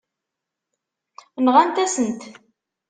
[1.45, 2.21] Nɣant-asen-t.